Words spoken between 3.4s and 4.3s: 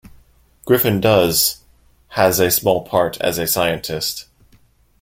scientist.